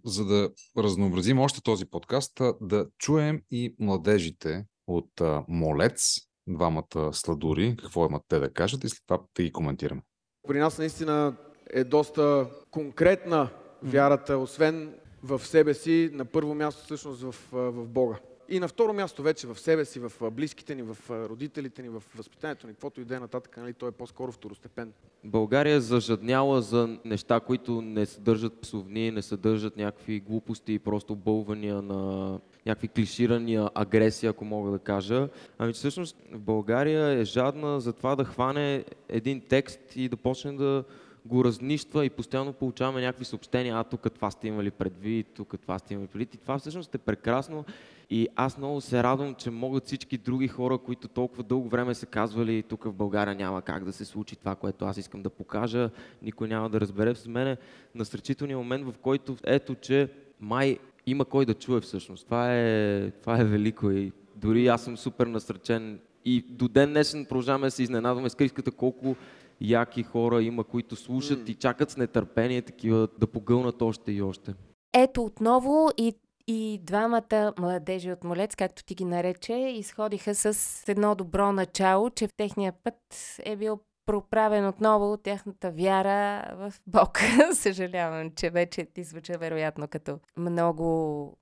за 0.06 0.26
да 0.26 0.50
разнообразим 0.78 1.40
още 1.40 1.64
този 1.64 1.86
подкаст, 1.86 2.42
да 2.62 2.88
чуем 2.98 3.42
и 3.52 3.76
младежите 3.80 4.66
от 4.88 5.22
Молец, 5.48 6.18
двамата 6.48 7.14
сладури, 7.14 7.76
какво 7.80 8.06
имат 8.06 8.24
те 8.28 8.40
да 8.40 8.54
кажат 8.54 8.84
и 8.84 8.90
след 8.90 9.02
това 9.08 9.22
да 9.36 9.44
ги 9.44 9.52
коментираме. 9.52 10.02
При 10.48 10.60
нас 10.60 10.78
наистина 10.78 11.36
е 11.70 11.84
доста 11.84 12.48
конкретна 12.72 13.50
вярата, 13.84 14.38
освен 14.38 14.94
в 15.24 15.46
себе 15.46 15.74
си, 15.74 16.10
на 16.14 16.26
първо 16.26 16.56
място 16.56 16.84
всъщност 16.84 17.22
в, 17.22 17.36
в 17.52 17.88
Бога. 17.88 18.16
И 18.52 18.60
на 18.60 18.68
второ 18.68 18.94
място 18.94 19.24
вече 19.24 19.48
в 19.48 19.60
себе 19.60 19.86
си, 19.86 20.00
в 20.00 20.32
близките 20.32 20.76
ни, 20.76 20.82
в 20.82 20.98
родителите 21.10 21.82
ни, 21.82 21.90
в 21.90 22.04
възпитанието 22.16 22.68
ни, 22.68 22.74
каквото 22.74 23.02
и 23.02 23.06
да 23.06 23.16
е 23.16 23.20
нататък, 23.20 23.58
нали, 23.58 23.74
то 23.74 23.88
е 23.88 23.92
по-скоро 23.92 24.32
второстепенно. 24.32 24.92
България 25.24 25.76
е 25.76 25.80
зажадняла 25.80 26.62
за 26.62 26.98
неща, 27.06 27.40
които 27.40 27.82
не 27.82 28.06
съдържат 28.06 28.62
псовни, 28.62 29.12
не 29.12 29.22
съдържат 29.22 29.78
някакви 29.78 30.20
глупости 30.20 30.74
и 30.74 30.80
просто 30.80 31.16
бълвания 31.16 31.82
на 31.82 32.40
някакви 32.66 32.88
клиширания 32.88 33.70
агресия, 33.76 34.30
ако 34.30 34.46
мога 34.46 34.72
да 34.72 34.80
кажа. 34.80 35.30
Ами 35.58 35.74
всъщност 35.74 36.18
България 36.34 37.08
е 37.08 37.26
жадна 37.26 37.82
за 37.82 37.94
това 37.94 38.16
да 38.16 38.26
хване 38.26 38.86
един 39.10 39.42
текст 39.42 39.96
и 39.96 40.10
да 40.10 40.18
почне 40.18 40.52
да 40.52 40.84
го 41.26 41.46
разнищва 41.46 42.06
и 42.06 42.10
постоянно 42.10 42.54
получаваме 42.54 43.02
някакви 43.02 43.26
съобщения, 43.26 43.78
а 43.78 43.84
тук 43.84 44.14
това 44.16 44.32
сте 44.32 44.48
имали 44.48 44.72
предвид, 44.72 45.28
тук 45.36 45.56
това 45.62 45.80
сте 45.80 45.94
имали 45.94 46.08
предвид. 46.08 46.36
И 46.36 46.38
това 46.38 46.60
всъщност 46.60 46.96
е 46.96 46.98
прекрасно 46.98 47.66
и 48.10 48.28
аз 48.36 48.58
много 48.58 48.82
се 48.82 49.04
радвам, 49.04 49.36
че 49.36 49.52
могат 49.52 49.86
всички 49.86 50.18
други 50.18 50.48
хора, 50.48 50.78
които 50.78 51.08
толкова 51.08 51.44
дълго 51.44 51.70
време 51.70 51.94
са 51.94 52.06
казвали, 52.06 52.64
тук 52.64 52.84
в 52.84 52.94
България 52.94 53.36
няма 53.36 53.62
как 53.62 53.84
да 53.84 53.94
се 53.94 54.06
случи 54.06 54.36
това, 54.36 54.56
което 54.56 54.86
аз 54.86 54.98
искам 54.98 55.22
да 55.22 55.30
покажа, 55.30 55.90
никой 56.22 56.48
няма 56.48 56.70
да 56.70 56.82
разбере 56.82 57.16
с 57.16 57.28
мене, 57.28 57.58
насречителният 57.96 58.58
момент, 58.58 58.86
в 58.86 58.94
който 59.02 59.38
ето, 59.44 59.76
че 59.76 60.10
май 60.40 60.78
има 61.06 61.26
кой 61.26 61.46
да 61.46 61.54
чуе 61.54 61.82
всъщност. 61.82 62.26
Това 62.26 62.56
е, 62.56 63.12
това 63.12 63.42
е 63.42 63.46
велико 63.46 63.92
и 63.92 64.12
дори 64.36 64.68
аз 64.68 64.84
съм 64.84 64.98
супер 64.98 65.28
насречен 65.28 66.00
и 66.26 66.46
до 66.50 66.68
ден 66.68 66.90
днешен 66.90 67.26
продължаваме 67.26 67.68
да 67.68 67.72
се 67.72 67.84
изненадваме 67.84 68.30
с 68.30 68.36
криската 68.36 68.72
колко 68.72 69.16
яки 69.62 70.04
хора 70.04 70.44
има, 70.44 70.64
които 70.64 70.96
слушат 70.96 71.40
mm. 71.40 71.50
и 71.50 71.56
чакат 71.56 71.90
с 71.90 71.98
нетърпение 71.98 72.62
такива 72.62 73.08
да 73.20 73.28
погълнат 73.28 73.82
още 73.82 74.12
и 74.12 74.22
още. 74.22 74.54
Ето 74.94 75.24
отново 75.24 75.90
и 75.98 76.14
и 76.48 76.80
двамата 76.84 77.54
младежи 77.60 78.12
от 78.12 78.24
Молец, 78.24 78.56
както 78.56 78.84
ти 78.84 78.96
ги 78.96 79.06
нарече, 79.06 79.54
изходиха 79.54 80.36
с 80.36 80.84
едно 80.88 81.16
добро 81.16 81.52
начало, 81.52 82.10
че 82.10 82.28
в 82.28 82.34
техния 82.34 82.74
път 82.84 82.96
е 83.44 83.56
бил 83.56 83.80
проправен 84.06 84.68
отново 84.68 85.14
от 85.14 85.24
тяхната 85.24 85.72
вяра 85.72 86.52
в 86.56 86.74
Бог. 86.88 87.20
Съжалявам, 87.54 88.32
че 88.36 88.50
вече 88.50 88.86
ти 88.86 89.04
звуча 89.04 89.38
вероятно 89.38 89.88
като 89.88 90.20
много 90.38 91.38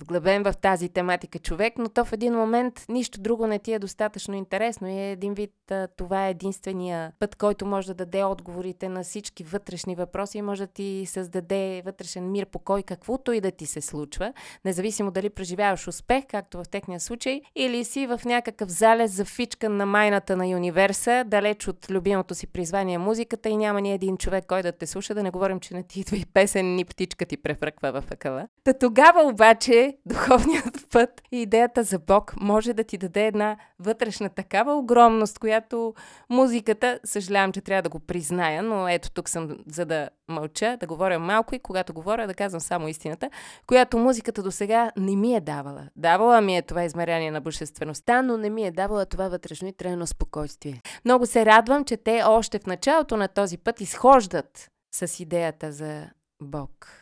вглъбен 0.00 0.42
в 0.42 0.54
тази 0.62 0.88
тематика 0.88 1.38
човек, 1.38 1.72
но 1.78 1.88
то 1.88 2.04
в 2.04 2.12
един 2.12 2.34
момент 2.34 2.84
нищо 2.88 3.20
друго 3.20 3.46
не 3.46 3.58
ти 3.58 3.72
е 3.72 3.78
достатъчно 3.78 4.34
интересно 4.34 4.88
и 4.88 4.92
е 4.92 5.12
един 5.12 5.34
вид 5.34 5.50
това 5.96 6.26
е 6.26 6.30
единствения 6.30 7.12
път, 7.18 7.36
който 7.36 7.66
може 7.66 7.86
да 7.86 7.94
даде 7.94 8.24
отговорите 8.24 8.88
на 8.88 9.02
всички 9.02 9.44
вътрешни 9.44 9.94
въпроси 9.94 10.38
и 10.38 10.42
може 10.42 10.66
да 10.66 10.72
ти 10.72 11.04
създаде 11.06 11.82
вътрешен 11.84 12.30
мир, 12.30 12.46
по 12.46 12.58
кой 12.58 12.82
каквото 12.82 13.32
и 13.32 13.40
да 13.40 13.50
ти 13.50 13.66
се 13.66 13.80
случва, 13.80 14.32
независимо 14.64 15.10
дали 15.10 15.30
преживяваш 15.30 15.88
успех, 15.88 16.24
както 16.28 16.58
в 16.58 16.68
техния 16.68 17.00
случай, 17.00 17.40
или 17.56 17.84
си 17.84 18.06
в 18.06 18.20
някакъв 18.24 18.68
залез 18.68 19.12
за 19.12 19.24
фичка 19.24 19.68
на 19.68 19.86
майната 19.86 20.36
на 20.36 20.44
универса, 20.44 21.24
далеч 21.26 21.68
от 21.68 21.90
любимото 21.90 22.34
си 22.34 22.46
призвание 22.46 22.98
музиката 22.98 23.48
и 23.48 23.56
няма 23.56 23.80
ни 23.80 23.92
един 23.92 24.16
човек, 24.16 24.44
който 24.46 24.62
да 24.62 24.72
те 24.72 24.86
слуша, 24.86 25.14
да 25.14 25.22
не 25.22 25.30
говорим, 25.30 25.60
че 25.60 25.74
не 25.74 25.82
ти 25.82 26.00
идва 26.00 26.16
и 26.16 26.24
песен, 26.34 26.74
ни 26.74 26.84
птичка 26.84 27.26
ти 27.26 27.36
префръква 27.36 28.00
в 28.00 28.10
акъла. 28.10 28.48
Та 28.64 28.72
тогава 28.72 29.22
обаче 29.22 29.81
духовният 30.06 30.86
път 30.92 31.22
и 31.32 31.42
идеята 31.42 31.82
за 31.82 31.98
Бог 31.98 32.34
може 32.40 32.72
да 32.72 32.84
ти 32.84 32.98
даде 32.98 33.26
една 33.26 33.56
вътрешна 33.78 34.28
такава 34.28 34.74
огромност, 34.74 35.38
която 35.38 35.94
музиката, 36.30 36.98
съжалявам, 37.04 37.52
че 37.52 37.60
трябва 37.60 37.82
да 37.82 37.88
го 37.88 37.98
призная, 37.98 38.62
но 38.62 38.88
ето 38.88 39.10
тук 39.10 39.28
съм 39.28 39.58
за 39.66 39.84
да 39.84 40.08
мълча, 40.28 40.76
да 40.80 40.86
говоря 40.86 41.18
малко 41.18 41.54
и 41.54 41.58
когато 41.58 41.92
говоря 41.92 42.26
да 42.26 42.34
казвам 42.34 42.60
само 42.60 42.88
истината, 42.88 43.30
която 43.66 43.98
музиката 43.98 44.42
до 44.42 44.50
сега 44.50 44.92
не 44.96 45.16
ми 45.16 45.34
е 45.34 45.40
давала. 45.40 45.88
Давала 45.96 46.40
ми 46.40 46.56
е 46.56 46.62
това 46.62 46.84
измерение 46.84 47.30
на 47.30 47.40
божествеността, 47.40 48.22
но 48.22 48.36
не 48.36 48.50
ми 48.50 48.66
е 48.66 48.70
давала 48.70 49.06
това 49.06 49.28
вътрешно 49.28 49.68
и 49.68 49.72
трайно 49.72 50.06
спокойствие. 50.06 50.80
Много 51.04 51.26
се 51.26 51.46
радвам, 51.46 51.84
че 51.84 51.96
те 51.96 52.22
още 52.26 52.58
в 52.58 52.66
началото 52.66 53.16
на 53.16 53.28
този 53.28 53.58
път 53.58 53.80
изхождат 53.80 54.70
с 54.94 55.20
идеята 55.20 55.72
за 55.72 56.06
Бог. 56.42 57.01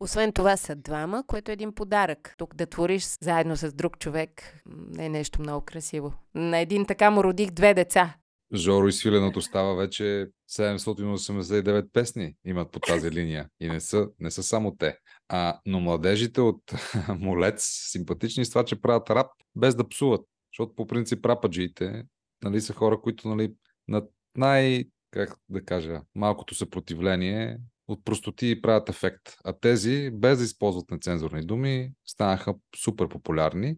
Освен 0.00 0.32
това 0.32 0.56
са 0.56 0.76
двама, 0.76 1.24
което 1.26 1.50
е 1.50 1.54
един 1.54 1.74
подарък. 1.74 2.34
Тук 2.38 2.54
да 2.54 2.66
твориш 2.66 3.04
заедно 3.22 3.56
с 3.56 3.72
друг 3.72 3.98
човек 3.98 4.62
е 4.98 5.08
нещо 5.08 5.40
много 5.40 5.64
красиво. 5.64 6.14
На 6.34 6.58
един 6.58 6.86
така 6.86 7.10
му 7.10 7.24
родих 7.24 7.50
две 7.50 7.74
деца. 7.74 8.16
Жоро 8.54 8.88
и 8.88 8.92
Свиленото 8.92 9.42
става 9.42 9.76
вече 9.76 10.28
789 10.50 11.92
песни 11.92 12.34
имат 12.44 12.70
по 12.70 12.80
тази 12.80 13.10
линия. 13.10 13.48
И 13.60 13.68
не 13.68 13.80
са, 13.80 14.08
не 14.20 14.30
са 14.30 14.42
само 14.42 14.76
те. 14.76 14.98
А, 15.28 15.60
но 15.66 15.80
младежите 15.80 16.40
от 16.40 16.62
Молец 17.08 17.62
симпатични 17.90 18.44
с 18.44 18.48
това, 18.50 18.64
че 18.64 18.80
правят 18.80 19.10
рап 19.10 19.30
без 19.56 19.74
да 19.74 19.88
псуват. 19.88 20.26
Защото 20.52 20.74
по 20.74 20.86
принцип 20.86 21.26
рападжиите 21.26 22.04
нали, 22.44 22.60
са 22.60 22.72
хора, 22.72 23.00
които 23.00 23.28
нали, 23.28 23.54
на 23.88 24.02
най- 24.36 24.84
как 25.10 25.36
да 25.48 25.64
кажа, 25.64 26.02
малкото 26.14 26.54
съпротивление 26.54 27.58
от 27.88 28.04
простоти 28.04 28.62
правят 28.62 28.88
ефект. 28.88 29.22
А 29.44 29.52
тези, 29.52 30.10
без 30.12 30.38
да 30.38 30.44
използват 30.44 30.90
нецензурни 30.90 31.46
думи, 31.46 31.92
станаха 32.06 32.54
супер 32.76 33.08
популярни. 33.08 33.76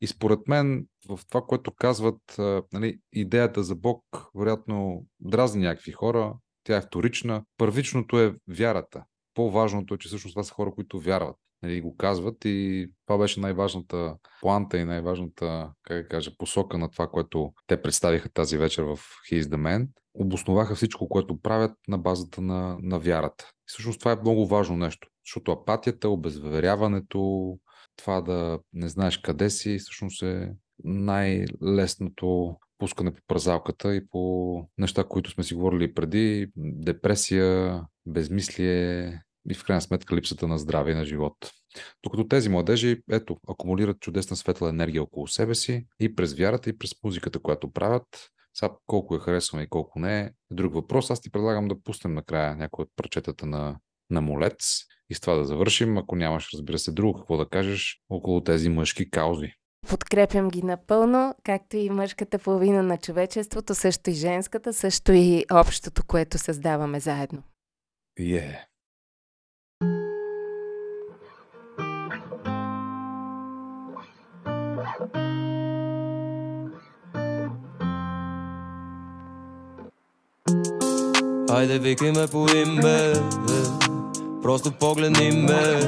И 0.00 0.06
според 0.06 0.48
мен, 0.48 0.86
в 1.08 1.20
това, 1.28 1.42
което 1.42 1.74
казват, 1.74 2.20
нали, 2.72 2.98
идеята 3.12 3.62
за 3.62 3.74
Бог, 3.74 4.04
вероятно, 4.34 5.06
дразни 5.20 5.62
някакви 5.62 5.92
хора, 5.92 6.34
тя 6.64 6.76
е 6.76 6.82
вторична. 6.82 7.44
Първичното 7.56 8.20
е 8.20 8.34
вярата. 8.48 9.04
По-важното 9.34 9.94
е, 9.94 9.98
че 9.98 10.08
всъщност 10.08 10.34
това 10.34 10.42
са 10.42 10.54
хора, 10.54 10.70
които 10.74 11.00
вярват. 11.00 11.36
Нали, 11.62 11.80
го 11.80 11.96
казват. 11.96 12.44
И 12.44 12.88
това 13.06 13.18
беше 13.18 13.40
най-важната 13.40 14.16
планта 14.40 14.78
и 14.78 14.84
най-важната, 14.84 15.72
как 15.82 16.02
да 16.02 16.08
кажа, 16.08 16.30
посока 16.38 16.78
на 16.78 16.90
това, 16.90 17.06
което 17.06 17.52
те 17.66 17.82
представиха 17.82 18.28
тази 18.28 18.58
вечер 18.58 18.82
в 18.82 18.98
He 19.30 19.40
is 19.40 19.42
the 19.42 19.56
Man. 19.56 19.88
Обосноваха 20.14 20.74
всичко, 20.74 21.08
което 21.08 21.40
правят 21.40 21.72
на 21.88 21.98
базата 21.98 22.40
на, 22.40 22.78
на 22.82 22.98
вярата. 22.98 23.44
И 23.50 23.66
всъщност 23.66 23.98
това 23.98 24.12
е 24.12 24.20
много 24.20 24.46
важно 24.46 24.76
нещо, 24.76 25.08
защото 25.26 25.52
апатията, 25.52 26.08
обезверяването, 26.08 27.58
това 27.96 28.20
да 28.20 28.58
не 28.72 28.88
знаеш 28.88 29.18
къде 29.18 29.50
си, 29.50 29.78
всъщност 29.78 30.22
е 30.22 30.52
най-лесното 30.84 32.56
пускане 32.78 33.14
по 33.14 33.20
празалката 33.26 33.94
и 33.94 34.08
по 34.08 34.64
неща, 34.78 35.04
които 35.04 35.30
сме 35.30 35.44
си 35.44 35.54
говорили 35.54 35.94
преди, 35.94 36.50
депресия, 36.56 37.82
безмислие 38.06 39.22
и 39.50 39.54
в 39.54 39.64
крайна 39.64 39.80
сметка 39.80 40.16
липсата 40.16 40.48
на 40.48 40.58
здраве 40.58 40.90
и 40.92 40.94
на 40.94 41.04
живот. 41.04 41.36
Докато 42.04 42.28
тези 42.28 42.48
младежи, 42.48 43.02
ето, 43.10 43.36
акумулират 43.48 44.00
чудесна 44.00 44.36
светла 44.36 44.68
енергия 44.68 45.02
около 45.02 45.28
себе 45.28 45.54
си 45.54 45.86
и 46.00 46.14
през 46.14 46.34
вярата, 46.34 46.70
и 46.70 46.78
през 46.78 46.94
музиката, 47.04 47.38
която 47.38 47.72
правят, 47.72 48.30
сега 48.54 48.72
колко 48.86 49.14
я 49.14 49.20
харесваме 49.20 49.62
и 49.62 49.68
колко 49.68 49.98
не 49.98 50.20
е 50.20 50.30
друг 50.50 50.74
въпрос. 50.74 51.10
Аз 51.10 51.20
ти 51.20 51.30
предлагам 51.30 51.68
да 51.68 51.82
пуснем 51.82 52.14
накрая 52.14 52.56
някои 52.56 52.82
от 52.82 52.88
прочетата 52.96 53.46
на, 53.46 53.76
на 54.10 54.20
Молец 54.20 54.84
и 55.10 55.14
с 55.14 55.20
това 55.20 55.34
да 55.34 55.44
завършим. 55.44 55.98
Ако 55.98 56.16
нямаш, 56.16 56.48
разбира 56.54 56.78
се, 56.78 56.92
друго 56.92 57.18
какво 57.18 57.36
да 57.36 57.48
кажеш 57.48 58.00
около 58.08 58.44
тези 58.44 58.68
мъжки 58.68 59.10
каузи. 59.10 59.52
Подкрепям 59.88 60.48
ги 60.48 60.62
напълно, 60.62 61.34
както 61.44 61.76
и 61.76 61.90
мъжката 61.90 62.38
половина 62.38 62.82
на 62.82 62.98
човечеството, 62.98 63.74
също 63.74 64.10
и 64.10 64.12
женската, 64.12 64.72
също 64.72 65.12
и 65.12 65.44
общото, 65.52 66.02
което 66.06 66.38
създаваме 66.38 67.00
заедно. 67.00 67.42
Yeah. 68.20 68.58
Хайде 81.50 81.78
викай 81.78 82.12
ме 82.12 82.26
по 82.26 82.46
име. 82.56 83.12
Просто 84.42 84.70
погледни 84.70 85.30
ме 85.30 85.80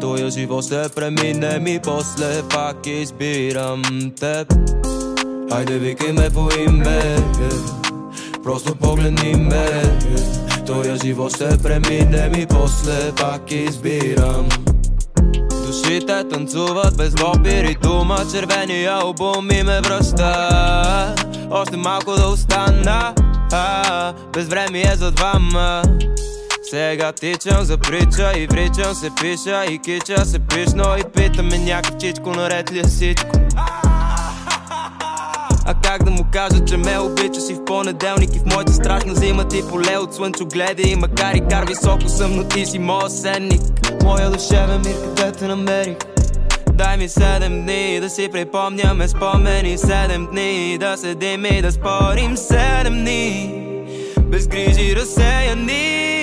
Тоя 0.00 0.30
живот 0.30 0.64
ще 0.64 0.88
премине 0.88 1.58
ми 1.58 1.80
После 1.84 2.42
пак 2.42 2.86
избирам 2.86 3.82
теб. 4.20 4.54
Хайде 5.52 5.78
викай 5.78 6.12
ме 6.12 6.30
по 6.30 6.48
име. 6.68 7.16
Просто 8.42 8.74
погледни 8.74 9.34
ме 9.34 9.82
Тоя 10.66 10.96
живот 10.96 11.34
ще 11.34 11.58
премине 11.62 12.28
ми 12.28 12.46
После 12.46 13.12
пак 13.16 13.52
избирам. 13.52 14.48
Душите 15.66 16.24
танцуват 16.30 16.96
без 16.96 17.14
бопир 17.14 17.64
и 17.64 17.74
дума. 17.82 18.18
Червения 18.32 18.92
албум 18.92 19.50
и 19.50 19.62
ме 19.62 19.80
връща. 19.80 21.14
Още 21.50 21.76
малко 21.76 22.12
да 22.16 22.28
остана 22.28 23.14
а, 23.54 24.12
Без 24.32 24.48
време 24.48 24.80
е 24.80 24.96
за 24.96 25.10
двама. 25.10 25.82
Сега 26.70 27.12
тичам 27.12 27.64
за 27.64 27.78
прича 27.78 28.32
И 28.36 28.46
вричам 28.46 28.94
се 28.94 29.10
пиша 29.20 29.64
и 29.64 29.78
кича 29.78 30.24
се 30.24 30.38
пишно 30.38 30.84
И 30.98 31.04
питаме 31.14 31.58
някакъв 31.58 31.98
чичко 31.98 32.30
наред 32.30 32.72
ли 32.72 32.78
е 32.78 32.82
всичко? 32.82 33.30
А 35.66 35.74
как 35.82 36.04
да 36.04 36.10
му 36.10 36.26
кажа, 36.32 36.64
че 36.64 36.76
ме 36.76 36.98
обича 36.98 37.40
си 37.40 37.54
в 37.54 37.64
понеделник 37.64 38.36
и 38.36 38.38
в 38.38 38.44
моята 38.44 38.72
страшна 38.72 39.14
зима 39.14 39.48
ти 39.48 39.62
поле 39.70 39.96
от 39.96 40.14
слънчо 40.14 40.46
гледа 40.46 40.82
и 40.82 40.96
макар 40.96 41.34
и 41.34 41.40
кар 41.50 41.64
високо 41.68 42.08
съм, 42.08 42.36
но 42.36 42.44
ти 42.44 42.66
си 42.66 42.78
моя 42.78 43.10
сенник. 43.10 43.62
Моя 44.02 44.30
душевен 44.30 44.82
мир, 44.84 44.96
къде 45.16 45.32
те 45.32 45.46
намерих 45.46 45.96
Дай 46.74 46.96
ми 46.96 47.08
седем 47.08 47.62
дни 47.62 48.00
да 48.00 48.10
си 48.10 48.28
припомняме 48.32 49.08
спомени 49.08 49.78
Седем 49.78 50.26
дни 50.26 50.78
да 50.78 50.96
седим 50.96 51.44
и 51.44 51.62
да 51.62 51.72
спорим 51.72 52.36
Седем 52.36 53.00
дни. 53.00 53.60
Без 54.20 54.48
грижи 54.48 54.96
разсеяни. 54.96 56.14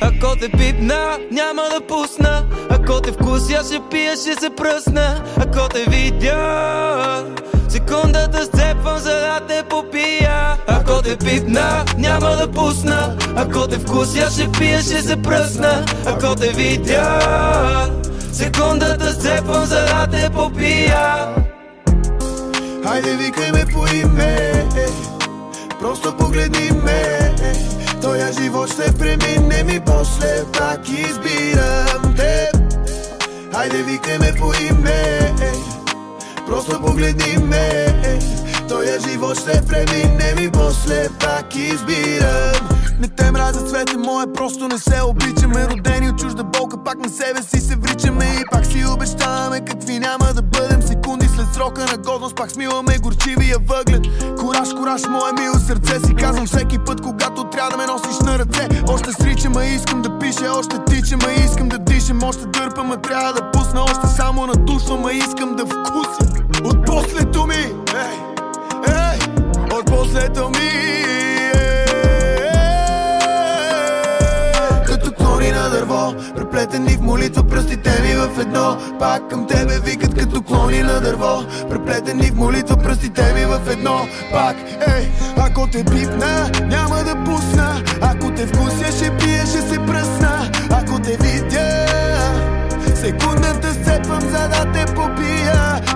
Ако 0.00 0.36
те 0.36 0.48
пипна, 0.50 1.18
няма 1.30 1.62
да 1.62 1.80
пусна. 1.86 2.46
Ако 2.70 3.00
те 3.00 3.12
вкуся, 3.12 3.62
ще 3.66 3.80
пия, 3.90 4.16
ще 4.16 4.34
се 4.34 4.50
пръсна. 4.56 5.22
Ако 5.36 5.68
те 5.68 5.84
видя 5.90 7.24
Секундата 7.68 8.44
сцепвам, 8.44 8.98
за 8.98 9.10
да 9.10 9.40
те 9.48 9.62
попия. 9.70 10.56
Ако 10.66 11.02
те 11.02 11.16
пипна, 11.16 11.84
няма 11.98 12.28
да 12.28 12.50
пусна. 12.50 13.16
Ако 13.36 13.68
те 13.68 13.78
вкуся, 13.78 14.30
ще 14.30 14.52
пия, 14.58 14.80
ще 14.80 15.02
се 15.02 15.22
пръсна. 15.22 15.84
Ако 16.06 16.34
те 16.34 16.48
видя 16.48 17.20
Секундата 18.34 19.12
сцепвам, 19.12 19.64
за 19.64 19.84
да 19.84 20.06
те 20.10 20.30
попия. 20.30 21.34
Хайде 22.84 23.16
викай 23.16 23.52
ме 23.52 23.64
по 23.72 23.86
име. 23.94 24.64
Просто 25.80 26.16
погледни 26.16 26.70
ме. 26.84 27.34
Тоя 28.02 28.32
живот 28.32 28.72
ще 28.72 28.92
премине 28.92 29.64
ми 29.64 29.80
после 29.80 30.44
Пак 30.58 30.88
избирам 30.88 32.14
те 32.16 32.50
Хайде 33.52 33.82
викай 33.82 34.18
ме 34.18 34.32
по 34.38 34.52
име. 34.70 35.32
Просто 36.46 36.80
погледни 36.80 37.36
ме 37.44 37.94
Тоя 38.68 39.00
живот 39.00 39.38
ще 39.38 39.62
премине 39.68 40.34
ми 40.36 40.50
после 40.50 41.08
Пак 41.20 41.54
избирам. 41.54 42.68
Не 43.00 43.08
те 43.08 43.30
мразя 43.30 43.60
цвете 43.60 43.96
мое, 43.96 44.24
просто 44.34 44.68
не 44.68 44.78
се 44.78 45.02
обичаме. 45.02 45.68
Родени 45.68 46.08
от 46.08 46.18
чужда 46.18 46.44
болка, 46.44 46.84
пак 46.84 46.98
на 46.98 47.08
себе 47.08 47.42
си 47.42 47.60
се 47.60 47.76
вричаме. 47.76 48.24
И 48.40 48.44
пак 48.50 48.66
си 48.66 48.84
обещаваме 48.94 49.60
какви 49.60 49.98
няма 49.98 50.26
да 50.34 50.42
бъдем. 50.42 50.82
Секунди 50.82 51.26
след 51.26 51.46
срока 51.54 51.80
на 51.80 51.98
годност, 51.98 52.36
пак 52.36 52.50
смиваме 52.50 52.98
горчивия 52.98 53.56
въглед. 53.68 54.02
Кораж, 54.38 54.68
кораж, 54.78 55.02
мое 55.08 55.32
мило 55.40 55.54
сърце 55.54 56.06
си. 56.06 56.14
Казвам 56.14 56.46
всеки 56.46 56.78
път, 56.78 57.00
когато 57.00 57.44
трябва 57.44 57.70
да 57.70 57.76
ме 57.76 57.86
носиш 57.86 58.18
на 58.26 58.38
ръце. 58.38 58.68
Още 58.88 59.12
сричам, 59.12 59.54
искам 59.74 60.02
да 60.02 60.18
пише, 60.18 60.48
още 60.48 60.78
тичам, 60.86 61.20
искам 61.44 61.68
да 61.68 61.78
дишам. 61.78 62.22
Още 62.22 62.46
дърпам, 62.46 62.92
а 62.92 62.96
трябва 62.96 63.32
да 63.32 63.50
пусна, 63.50 63.82
още 63.82 64.06
само 64.16 64.46
надушвам, 64.46 65.04
а 65.04 65.12
искам 65.12 65.56
да 65.56 65.66
вкуся 65.66 66.42
От 66.64 66.86
послето 66.86 67.46
ми, 67.46 67.83
послето 70.04 70.48
ми 70.48 70.70
Като 74.86 75.12
клони 75.12 75.50
на 75.50 75.70
дърво 75.70 76.14
Преплетени 76.36 76.96
в 76.96 77.00
молитва 77.00 77.44
пръстите 77.44 78.02
ми 78.02 78.14
в 78.14 78.40
едно. 78.40 78.76
Пак 78.98 79.30
към 79.30 79.46
тебе 79.46 79.78
викат 79.78 80.14
като 80.14 80.42
клони 80.42 80.82
на 80.82 81.00
дърво 81.00 81.44
Преплетени 81.70 82.22
в 82.22 82.34
молитва 82.34 82.76
пръстите 82.76 83.34
ми 83.34 83.44
в 83.44 83.60
едно. 83.70 84.06
Пак, 84.32 84.56
ей, 84.96 85.08
Ако 85.36 85.66
те 85.66 85.84
пипна, 85.84 86.50
няма 86.62 86.96
да 86.96 87.24
пусна. 87.24 87.82
Ако 88.00 88.30
те 88.30 88.46
вкуся, 88.46 88.92
ще 88.96 89.16
пия, 89.16 89.46
ще 89.46 89.60
се 89.60 89.78
пръсна. 89.86 90.50
Ако 90.70 90.98
те 90.98 91.16
видя 91.16 91.86
Секундата 92.94 93.74
сцепвам, 93.74 94.20
за 94.20 94.48
да 94.48 94.72
те 94.72 94.94
попия 94.94 95.33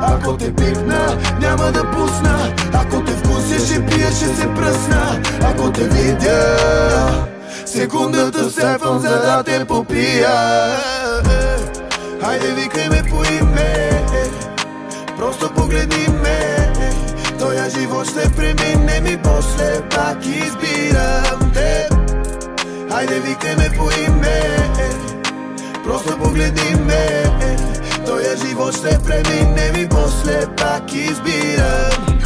ако 0.00 0.36
те 0.36 0.54
пипна, 0.54 1.18
няма 1.40 1.72
да 1.72 1.90
пусна. 1.90 2.54
Ако 2.72 3.04
те 3.04 3.12
вкуся, 3.12 3.66
ще 3.66 3.86
пия, 3.86 4.10
ще 4.10 4.26
се 4.26 4.54
пръсна. 4.54 5.22
Ако 5.42 5.72
те 5.72 5.88
видя 5.88 7.28
Секундата 7.66 8.50
сцепвам, 8.50 8.98
за 8.98 9.08
да 9.08 9.42
те 9.42 9.64
попия. 9.64 10.30
Хайде 12.20 12.52
викай 12.52 12.88
ме 12.88 13.02
по 13.10 13.22
име. 13.32 14.04
Просто 15.18 15.50
погледни 15.54 16.06
ме. 16.22 16.72
Тоя 17.38 17.70
живот 17.70 18.06
ще 18.10 18.30
премине 18.36 19.00
ми 19.00 19.18
после 19.22 19.80
Пак 19.90 20.26
избирам 20.26 21.52
те. 21.54 21.88
Хайде 22.90 23.20
викай 23.20 23.56
ме 23.56 23.70
по 23.78 23.90
име. 24.06 24.40
Просто 25.84 26.18
погледни 26.18 26.74
ме 26.74 27.24
To 28.08 28.18
je 28.18 28.36
život 28.36 28.74
što 28.74 28.88
premine 29.04 29.72
mi 29.76 29.88
posle 29.88 30.56
pak 30.56 30.94
izbiram 30.94 32.17